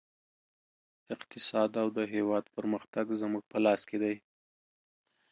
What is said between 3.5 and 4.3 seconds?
په لاس کې دی